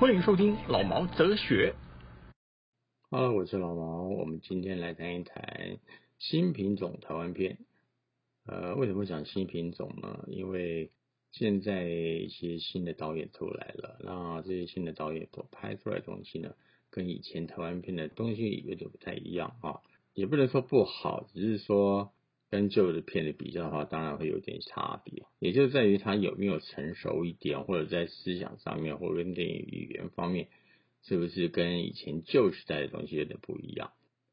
[0.00, 1.74] 欢迎收听老毛哲学。
[3.12, 5.80] Hello，我是老毛，我们今天来谈一谈
[6.20, 7.58] 新品种台湾片。
[8.46, 10.26] 呃，为什么讲新品种呢？
[10.28, 10.92] 因为
[11.32, 16.54] 现在一些新的导演出来了，那这些新的导演所拍出来的东西呢，
[16.88, 19.80] 跟以前台湾片的东西有点不太一样啊，
[20.14, 22.12] 也不能说不好，只是说
[22.48, 30.46] 跟旧的片子比较的话，当然会有点差别，也就在于它有没有成熟一点，或者在思想上面，或者跟电影语言方面，
[31.02, 33.92] 是不是跟以前旧时代的东西有点不一样？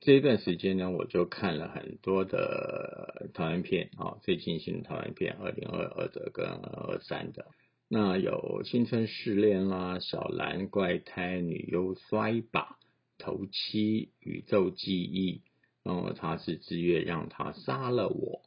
[0.00, 7.46] 这一段时间呢，我就看了很多的台湾片啊，最近新的台湾片，二零二二的跟二三的，
[7.88, 12.78] 那有青春试炼啦、小兰怪胎、女优摔把、
[13.18, 15.42] 头七、宇宙记忆，
[15.82, 18.42] 然后他是自愿让他杀了我，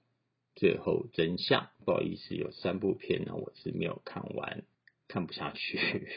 [0.55, 4.63] 最后真相，不好意思，有三部片呢，我是没有看完，
[5.09, 6.07] 看不下去。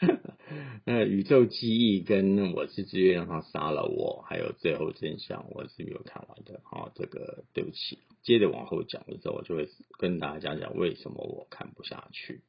[0.84, 6.60] 那宇宙记忆跟我是自愿让他杀了我，还有最后真相，我是没有看完的。
[6.64, 12.42] 好、这个对不起，接着往后讲的时候，我就会跟大家讲讲为什么我看不下去。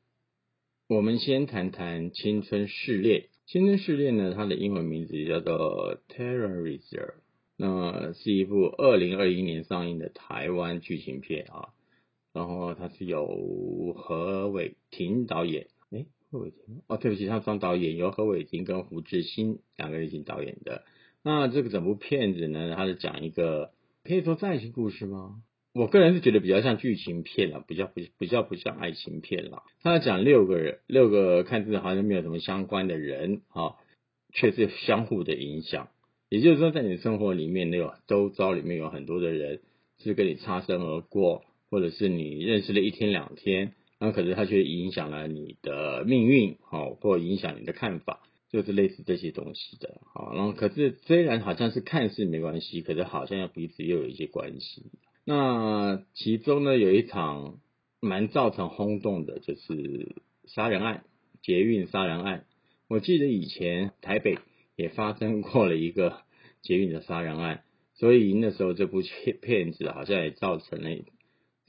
[0.87, 3.21] 我们先谈谈《青春试炼》。
[3.47, 6.79] 《青春试炼》呢，它的英文名字叫做《Terrorizer》，
[7.57, 11.69] 那是一部二零二一年上映的台湾剧情片啊。
[12.33, 15.67] 然后它是由何伟霆导演，
[16.31, 20.83] 何伟霆哦，对不起，他双导演由何伟霆跟胡志新两个人一起导演的。
[21.23, 23.71] 那这个整部片子呢，它是讲一个
[24.03, 25.41] 可以说是爱情故事吗？
[25.73, 29.63] 我个人是觉得比较像剧情片了，比较不比较不像爱情片了。
[29.83, 33.75] 他讲六个人，六个看似好像没有什么相关的人啊，
[34.33, 35.89] 却是相互的影响。
[36.29, 39.59] 也就是说，在你生活里面，那有周遭里面有很多的人
[39.99, 54.89] 是跟你擦身而过，或者是你认识了一天两天，然后可是他却影响了你的命运，好，或影响你的看法，就是类似这些东西的，好，然后可是虽然好像是看似没关系，可是好像要彼此又有一些关系。
[55.23, 57.59] 那其中呢，有一场
[57.99, 60.15] 蛮造成轰动的，就是
[60.47, 61.03] 杀人案，
[61.43, 62.45] 捷运杀人案。
[62.87, 64.39] 我记得以前台北
[64.75, 66.23] 也发生过了一个
[66.63, 67.63] 捷运的杀人案，
[67.93, 70.89] 所以那时候这部片片子好像也造成了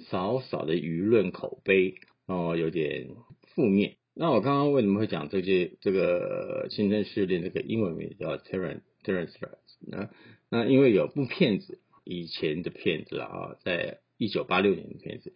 [0.09, 1.97] 少少的舆论口碑
[2.27, 3.09] 哦，有点
[3.55, 3.97] 负面。
[4.15, 9.35] 那我刚刚为什么会讲这些这个青春试炼这个英文名叫 Terrence Terrence
[9.81, 10.11] 呢？
[10.51, 11.79] 那因为有部片子。
[12.05, 15.33] 以前的片子啊，在一九八六年的片子，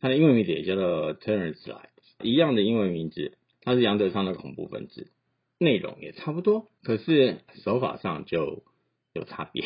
[0.00, 1.78] 它的英文名字也叫做 Terrence，
[2.20, 5.12] 一样的英文名字，它是杨德昌的恐怖分子，
[5.58, 8.64] 内容也差不多，可是手法上就
[9.12, 9.62] 有差别。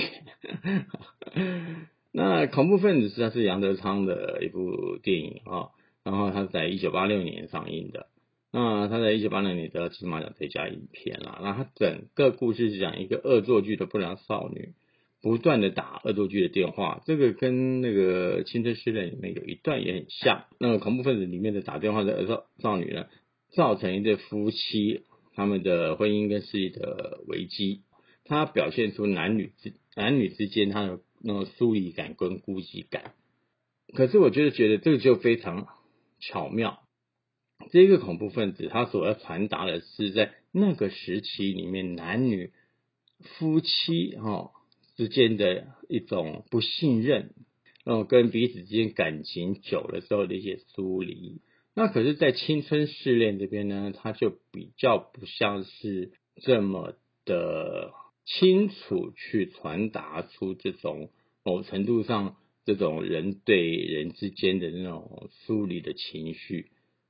[2.12, 5.71] 那恐怖分子实际上是杨德昌的一部电影啊，
[6.06, 8.06] 然后它在一九八六年上映的，
[8.53, 14.75] 那他在一九八六年得到金马奖最佳影片啦，那他整个故事是讲一个恶作剧的不良少女。
[15.22, 20.45] 不断的打恶作剧的电话，这个跟那个《青春试炼》里面有一段也很像。
[20.61, 23.06] 那个恐怖分子里面的打电话的少少女呢，
[23.50, 25.03] 造成一对夫妻
[25.34, 27.81] 他们的婚姻跟事业的危机。
[28.25, 33.15] 他表现出男女之男女之间他的那种疏离感跟孤寂感。
[33.95, 35.66] 可是我觉得觉得这个就非常
[36.28, 36.82] 巧妙。
[37.70, 42.53] 这个恐怖分子他所要传达的是在那个时期里面男女
[43.38, 44.31] 夫妻哈。
[44.31, 44.50] 哦
[44.97, 47.34] 之间的一种不信任，
[47.84, 51.42] 然后跟彼此之间感情久了之后的一些疏离。
[51.75, 56.94] 那可是，在青春试炼这边呢，他就比较不像是这么
[57.26, 57.92] 的
[58.24, 61.10] 清楚去传达出这种
[61.45, 66.66] 某程度上这种人对人之间的那种疏离的情绪。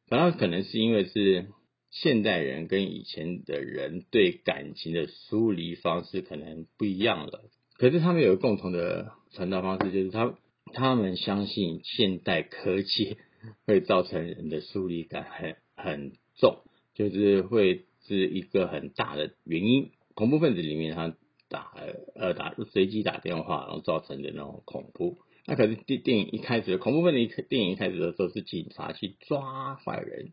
[0.07, 1.47] 反而可能是因为是
[1.91, 7.51] 现代人跟以前的人对感情的疏离方式可能不一样了。
[7.79, 10.39] 可是他们有个共同的传达方式，就是他
[10.73, 13.17] 他们相信现代科技
[13.67, 16.59] 会造成人的疏离感很很重，
[16.95, 19.91] 就是会是一个很大的原因。
[20.15, 21.17] 恐怖分子里面他
[21.49, 21.73] 打
[22.15, 25.19] 呃打随机打电话，然后造成的那种恐怖。
[25.47, 30.33] 那可是电电影一开始，恐怖分子电影一开始的时候是警察去抓坏人，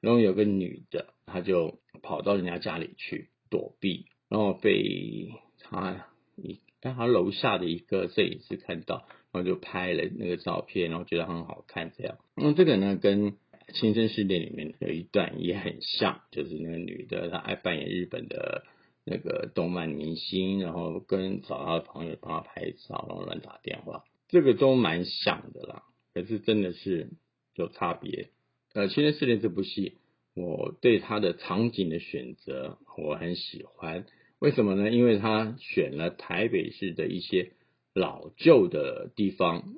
[0.00, 5.32] 然后有个女的，她就跑到人家家里去躲避，然后被。
[5.64, 12.18] 他一让他楼下的一个摄影师看到，然后就拍了那个照片，然后觉得很好看，这样。
[12.34, 13.30] 那这个呢，跟
[13.72, 18.64] 《亲生试恋》里面有一段也很像，就是那个女的她爱扮演日本的
[19.04, 24.02] 那个动漫明星，然后跟找她的朋友帮她拍照，然后乱打电话，
[24.32, 25.84] 这个都蛮像的啦。
[26.12, 27.10] 可是真的是
[27.54, 28.30] 有差别。
[28.72, 29.98] 呃，《亲生试恋》这部戏，
[30.34, 34.06] 我对它的场景的选择我很喜欢。
[34.38, 34.90] 为什么呢？
[34.90, 37.52] 因为他选了台北市的一些
[37.94, 39.74] 老旧的地方，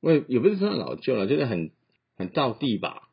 [0.00, 1.70] 为也不是说老旧了，就是很
[2.16, 3.08] 很到地吧。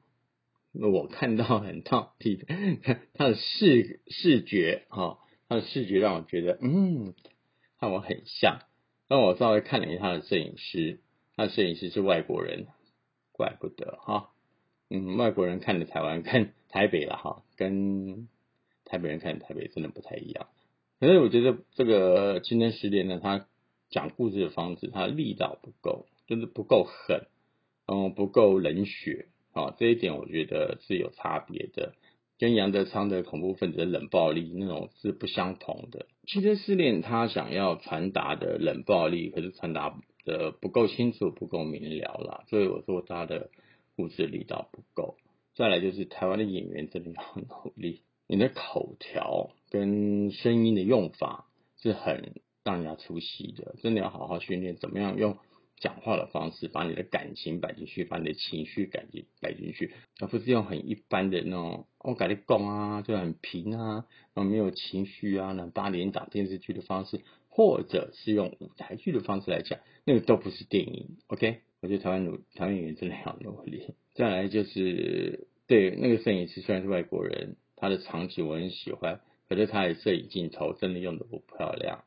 [0.74, 2.44] 我看到很道地，
[3.14, 7.14] 他的视视觉哈，他的视觉让我觉得，嗯，
[7.78, 8.60] 和我很像。
[9.10, 11.00] 那我稍微看了一下他的摄影师，
[11.36, 12.68] 他的摄影师是外国人，
[13.32, 14.30] 怪不得哈。
[14.92, 18.28] 嗯，外国人看的台湾 看台北了哈，跟
[18.86, 20.48] 台北人看的台北真的不太一样。
[21.00, 23.48] 可是我觉得这个《青春失恋》呢，他
[23.90, 27.26] 讲故事的方式，他力道不够，就是不够狠，
[27.88, 31.94] 嗯，不够冷血啊，这一点我觉得是有差别的，
[32.38, 36.02] 跟杨德昌的恐怖分子的冷暴力那种是不相同的。
[36.32, 43.50] 《汽车失恋》他想要传达的冷暴力，可是传达的不够清楚，不够明了啦，所以我说他的
[43.96, 45.18] 故事力道不够。
[45.56, 48.04] 再来就是台湾的演员真的要努力。
[48.28, 51.48] 你的口条跟声音的用法
[51.82, 55.40] 是很让人家出戏的，真的要好好训练，怎么样用
[55.80, 71.18] 讲话的方式把你的感情摆进去，把你的情绪感进摆进去，而不是用很一般的那种我跟你讲啊，就很平啊，然后没有情绪啊，那八连档电视剧的方式，或者是用舞台剧的方式来讲，那个都不是电影。
[71.28, 73.94] OK，我觉得台湾努台湾演员真的要努力。
[74.14, 77.56] 再来就是对那个摄影师虽然是外国人。
[77.82, 82.04] 他的场景我很喜欢，可是他的摄影镜头真的用的不漂亮。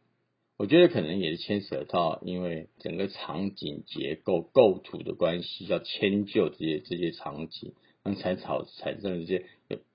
[0.57, 7.73] 我觉得可能也是牵涉到，因为整个场景结构构图的关系，要迁就这些这些场景，
[8.05, 9.47] 让才草产生这些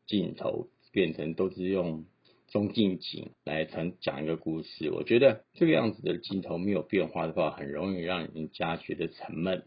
[0.06, 2.06] 镜头变成都是用
[2.48, 4.92] 中近景来讲讲一个故事。
[4.92, 9.64] 我觉得这个样子的镜头没有变化的话，很容易让人家觉得沉闷、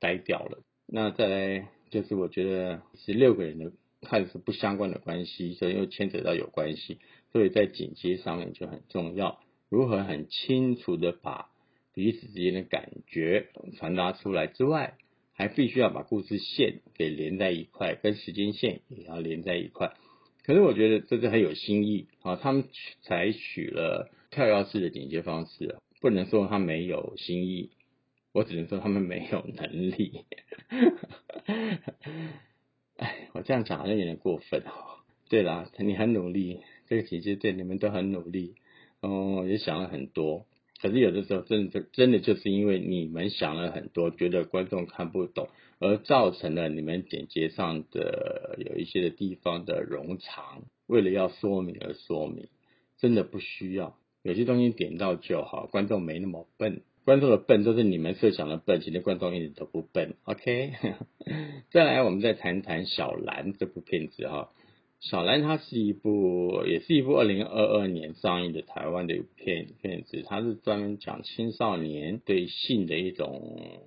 [0.00, 0.62] 呆掉了。
[0.86, 3.72] 那再来就是我觉得是六个人的。
[4.04, 6.98] 看是不相关的关系，所以又牵扯到有关系，
[7.30, 9.38] 所以在剪接上面就很重要。
[9.72, 11.48] 如何很清楚的把
[11.94, 13.48] 彼此之间的感觉
[13.78, 14.98] 传达出来之外，
[15.32, 19.94] 还必须要把故事线给连在一块，跟时间线也要连在一块。
[20.44, 22.36] 可是我觉得这是很有新意啊！
[22.36, 22.64] 他们
[23.00, 27.70] 采取了跳跃式的剪接方式，不能说他没有新意，
[28.32, 30.26] 我只能说他们没有能力。
[32.98, 35.00] 哎，我这样讲好像有点过分哦。
[35.30, 38.56] 对啦，你很努力，这个姐姐对你们都很努力，
[39.02, 40.46] 哦，也想了很多。
[40.80, 52.48] 可是有的时候，真的真的就是因为你们想了很多，觉得观众看不懂，而造成了你们剪接上的有一些的地方的冗长，为了要说明而说明，
[52.98, 53.96] 真的不需要。
[54.22, 56.82] 有些东西点到就好，观众没那么笨。
[57.04, 60.14] 观众的笨都是你们设想的笨，其实观众一点都不笨。
[60.22, 60.72] OK，
[61.70, 64.50] 再来我们再谈谈小兰这部片子哈。
[65.02, 73.82] 小兰它是一部，也是一部二零二二年上映的台湾的片片子，它是专门讲青少年对性的一种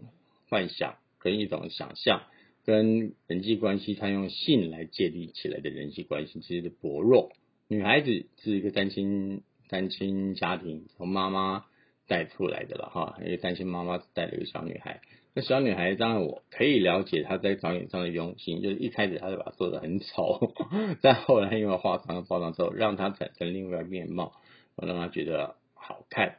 [0.49, 2.21] 幻想跟一种想象，
[2.63, 7.31] 跟人际关系，他用性来建立起来的人际关系其实的薄弱。
[7.67, 11.65] 女孩子是一个单亲单亲家庭，从妈妈。
[12.07, 15.01] 带出来的了哈，因为单亲妈妈带了一个小女孩。
[15.35, 20.53] 那小女孩当然我可以了解她在导演上的用心，就是一开始她就把她做的很丑，
[21.03, 24.31] 再后来因为化妆化妆之后，让她产生另外面貌，
[24.77, 26.37] 我让她觉得好看。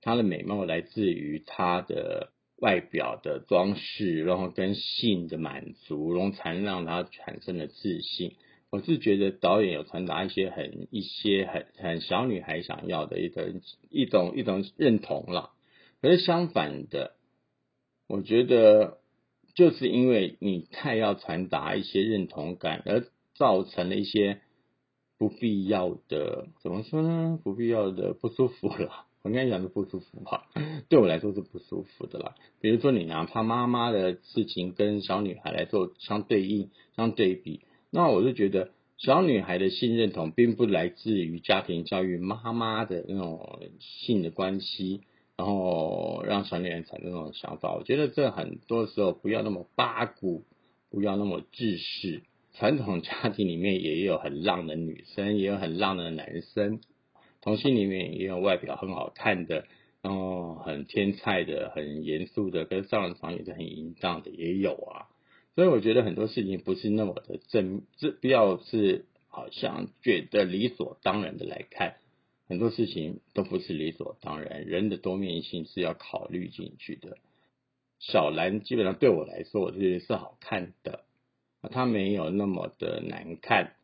[0.00, 8.32] 她的美貌来自于她的外表的装饰，然后跟性的满足，然后才让她产生了自信。
[8.70, 15.50] 我是觉得导演有传达一些很一些很很小女孩想要的一种一种一种认同了，
[16.00, 17.12] 可是相反的，
[18.08, 18.98] 我觉得
[19.54, 24.40] 就是因为你太要传达一些认同感，而造成了一些
[25.18, 27.38] 不必要的怎么说呢？
[27.44, 29.04] 不必要的不舒服了。
[29.22, 30.46] 我应该讲是不舒服吧？
[30.88, 32.34] 对我来说是不舒服的啦。
[32.60, 37.60] 比如说你拿他妈妈的事情跟小女孩来做相对应、相对比。
[37.90, 45.02] 那我就觉得，小女孩的性认同并不来自于家庭教育妈妈的那种性的关系，
[45.38, 47.72] 然后让小女人产生这种想法。
[47.74, 50.42] 我觉得这很多时候不要那么八股，
[50.90, 52.22] 不要那么自私。
[52.54, 56.80] 传统家庭里面也有很浪的女生，也有很浪的男生，
[57.40, 59.66] 同性里面也有外表很好看的，
[60.02, 65.06] 然后很天才的、很严肃的，跟上了床也是很淫荡的，也有啊。
[65.54, 71.94] 所以我觉得很多事情不是那么的正，这不要是好像觉得理所当然的来看，
[72.48, 77.18] 很多事情都不是理所当然，人的多面性是要考虑进去的。
[77.98, 81.04] 小兰基本上对我来说，我觉得是好看的，
[81.70, 83.74] 她没有那么的难看，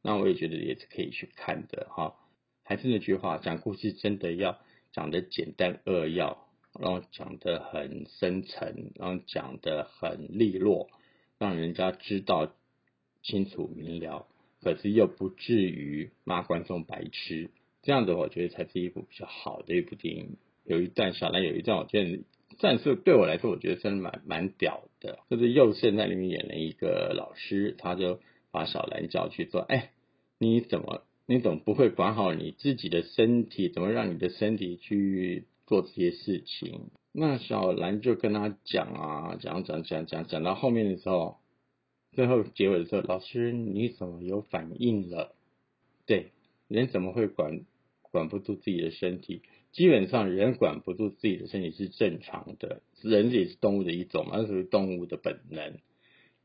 [0.00, 2.16] 那我也觉得也是可以去看的哈。
[2.62, 4.58] 还是那句话，讲故事真的要
[4.92, 6.46] 讲的简单扼要，
[6.80, 10.88] 然后讲的很深沉，然后讲的很利落，
[11.36, 12.54] 让人家知道
[13.22, 14.26] 清楚明了，
[14.62, 17.50] 可是又不至于骂观众白痴。
[17.84, 20.36] 这样的我觉得才是一部比较好的一部电影。
[20.64, 22.24] 有一段小兰有一段，我觉得
[22.58, 25.18] 战术对我来说，我觉得真的蛮蛮屌的。
[25.30, 28.18] 就是佑胜在里面演了一个老师，他就
[28.50, 29.90] 把小兰叫去做，哎，
[30.38, 31.02] 你怎么？
[31.26, 33.70] 你怎么不会管好你自己的身体？
[33.70, 36.90] 怎么让你的身体去做这些事情？
[37.12, 41.36] 那小兰就跟他讲啊，讲讲讲讲讲到后面的时候，
[42.12, 45.34] 最后结尾的时候，老师你怎么有反应了？
[46.06, 46.32] 对，
[46.68, 47.60] 人怎么会管
[48.14, 49.42] 管不住自己的身体？
[49.72, 55.78] 基本上人管不住自己的身体是正常的，人也是动物的一种嘛，那属于动物的本能。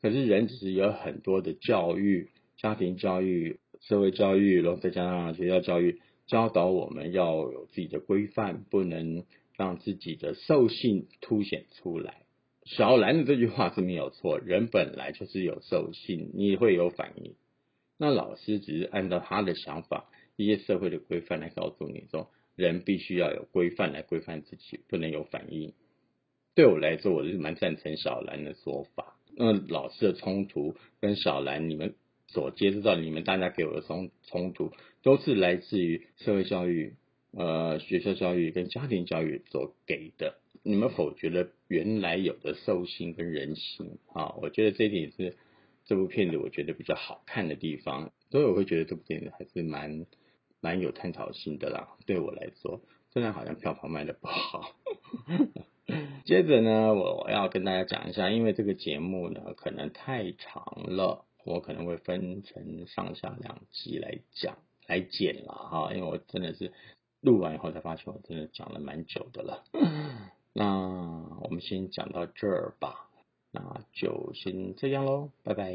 [0.02, 3.60] 可是人只是有很多的教育，家庭教育。
[3.82, 9.24] 社会教育，然后再加上学校教育，教导我们要有自己的规范，不能
[9.56, 12.24] 让自己的兽性凸显出来。
[12.66, 17.36] 小兰的这句话是没有错，人本来就是有兽性，你会有反应。
[17.98, 20.10] 那老师只是按照他的想法，
[20.44, 25.74] 一些社会的规范来告诉你说，人必须要有规范来规范自己，不能有反应。
[26.56, 29.16] 对我来说，我是蛮赞成小兰的说法。
[29.36, 31.96] 那老师的冲突跟小兰，你们。
[32.32, 36.94] 所接触到你们大家给我的冲冲突，都是来自于社会教育、
[37.32, 40.36] 呃学校教育跟家庭教育所给的。
[40.62, 44.36] 你们否决了原来有的兽性跟人性啊？
[44.44, 45.38] 我觉得这一点是
[45.86, 48.12] 这部片子我觉得比较好看的地方。
[48.30, 50.06] 所以我会觉得这部电影还是蛮
[50.62, 51.96] 蛮有探讨性的啦。
[52.06, 54.76] 对我来说，虽然好像票房卖的不好。
[56.26, 61.26] 接着呢，我要跟大家讲一下，因为这个节目呢可能太长了。
[61.46, 66.74] 我可能会分成上下两集来讲来剪了哈，因为我真的是
[67.22, 69.64] 录完以后才发现我真的讲了蛮久的了。
[70.54, 73.10] 那我们先讲到这儿吧，
[73.52, 75.74] 那就先这样喽，拜拜。